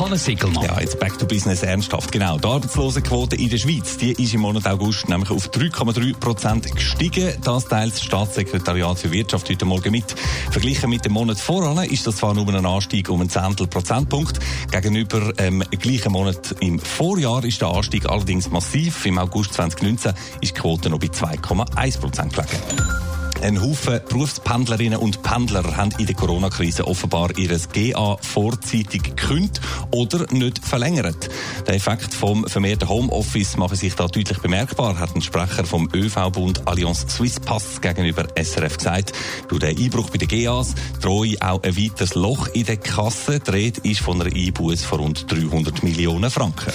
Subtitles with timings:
[0.00, 0.64] Hannes Sickelmann.
[0.64, 2.10] Ja, jetzt back to business ernsthaft.
[2.10, 2.36] Genau.
[2.38, 7.32] Die Arbeitslosenquote in der Schweiz, die ist im Monat August nämlich auf 3,3 Prozent gestiegen.
[7.44, 10.14] Das teilt das Staatssekretariat für Wirtschaft heute Morgen mit.
[10.50, 14.40] Verglichen mit dem Monat voran ist das zwar nur ein Anstieg um einen Zehntel Prozentpunkt.
[14.72, 19.06] Gegenüber dem ähm, gleichen Monat im Vorjahr ist der Anstieg allerdings massiv.
[19.06, 23.03] Im August 2019 ist die Quote noch bei 2,1 Prozent gelegen.
[23.44, 30.32] Ein Haufen Berufspendlerinnen und Pendler haben in der Corona-Krise offenbar ihr GA vorzeitig gekündigt oder
[30.32, 31.28] nicht verlängert.
[31.66, 36.66] Der Effekt vom vermehrten Homeoffice macht sich da deutlich bemerkbar, hat ein Sprecher vom ÖV-Bund
[36.66, 39.12] Allianz Swiss Pass gegenüber SRF gesagt.
[39.48, 43.42] Durch den Einbruch bei den GAs drohe auch ein weiteres Loch in der Kasse.
[43.52, 46.72] Rede ist von einer Einbuße von rund 300 Millionen Franken.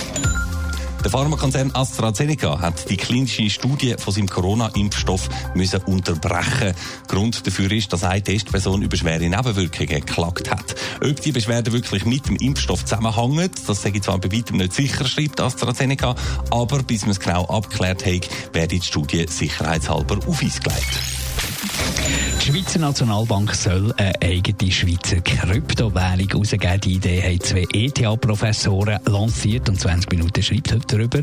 [1.03, 6.73] Der Pharmakonzern AstraZeneca hat die klinische Studie von seinem Corona-Impfstoff müssen unterbrechen.
[7.07, 10.75] Grund dafür ist, dass eine Testperson über schwere Nebenwirkungen geklagt hat.
[11.01, 14.73] Ob die Beschwerden wirklich mit dem Impfstoff zusammenhängen, das sage ich zwar bei weitem nicht
[14.73, 16.15] sicher, schreibt AstraZeneca,
[16.51, 21.18] aber bis man es genau abgeklärt hat, werde die Studie sicherheitshalber auf Eis gelegt.
[22.49, 26.81] Die Schweizer Nationalbank soll eine eigene Schweizer Kryptowährung herausgeben.
[26.81, 31.21] Die Idee haben zwei ETH-Professoren lanciert und 20 Minuten schreibt heute darüber.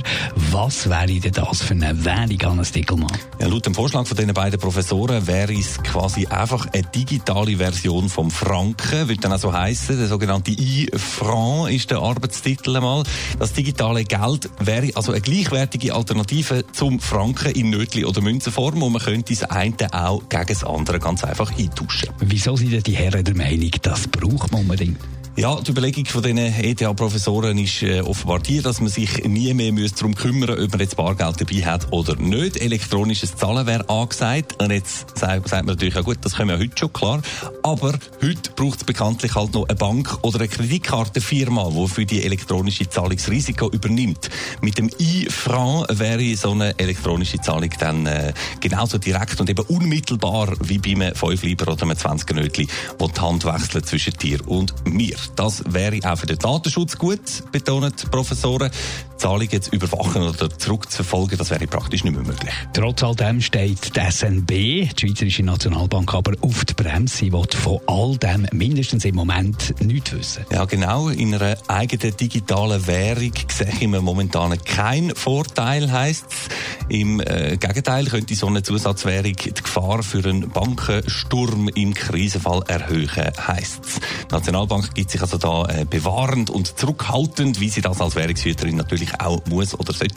[0.53, 3.11] Was wäre denn das für eine Währung, Hannes Dickelmann?
[3.41, 8.09] Ja, laut dem Vorschlag von diesen beiden Professoren wäre es quasi einfach eine digitale Version
[8.09, 9.99] vom Franken, würde dann auch so heißen.
[9.99, 13.03] Der sogenannte I-Franc ist der Arbeitstitel einmal.
[13.41, 18.93] Das digitale Geld wäre also eine gleichwertige Alternative zum Franken in Nötli- oder Münzenform und
[18.93, 22.11] man könnte das eine auch gegen das andere ganz einfach eintauschen.
[22.21, 24.99] Wieso sind denn die Herren der Meinung, das braucht man unbedingt?
[25.39, 29.71] Ja, die Überlegung von diesen ETH-Professoren ist äh, offenbar die, dass man sich nie mehr
[29.95, 32.57] darum kümmern ob man jetzt Bargeld dabei hat oder nicht.
[32.57, 34.55] Elektronisches Zahlen wäre angesagt.
[34.63, 37.21] Und jetzt sagt, man natürlich, ja gut, das können wir ja heute schon, klar.
[37.63, 42.25] Aber heute braucht es bekanntlich halt noch eine Bank oder eine Kreditkartenfirma, die für die
[42.25, 44.31] elektronische Zahlungsrisiko übernimmt.
[44.63, 50.55] Mit dem i-Franc wäre so eine elektronische Zahlung dann äh, genauso direkt und eben unmittelbar
[50.61, 54.41] wie bei einem 5 Lieber oder einem 20 Nötli, wo die Hand wechselt zwischen dir
[54.49, 55.26] und mir.
[55.35, 57.21] Das wäre auch für den Datenschutz gut,
[57.53, 58.71] betonen die Professoren.
[59.17, 62.53] Zahlungen jetzt überwachen oder zurückzuverfolgen, das wäre praktisch nicht mehr möglich.
[62.73, 67.17] Trotz all dem steht die SNB, die Schweizerische Nationalbank, aber auf die Bremse.
[67.17, 70.45] Sie will von all dem mindestens im Moment nichts wissen.
[70.53, 71.09] Ja, genau.
[71.09, 76.49] In einer eigenen digitalen Währung sehe ich mir momentan keinen Vorteil, heisst es.
[76.89, 83.11] Im äh, Gegenteil könnte so eine Zusatzwährung die Gefahr für einen Bankensturm im Krisenfall erhöhen,
[83.47, 83.95] heisst es.
[84.29, 88.77] Die Nationalbank gibt sich also da äh, bewahrend und zurückhaltend, wie sie das als Währungshüterin
[88.77, 90.15] natürlich natürlich auch muss oder sollte.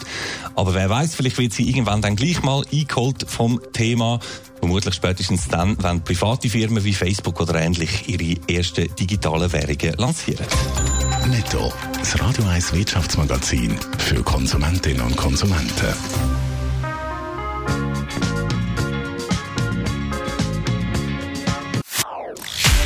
[0.55, 4.19] Aber wer weiß, vielleicht wird sie irgendwann dann gleich mal eingeholt vom Thema.
[4.59, 10.45] Vermutlich spätestens dann, wenn private Firmen wie Facebook oder ähnlich ihre ersten digitalen Währungen lancieren.
[11.27, 15.93] Netto, das Radio 1 Wirtschaftsmagazin für Konsumentinnen und Konsumenten.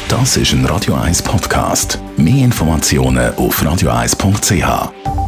[0.09, 1.97] Das ist ein Radio 1 Podcast.
[2.18, 5.23] Mehr Informationen auf radio1.ch.